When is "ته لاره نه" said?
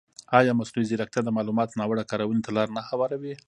2.45-2.81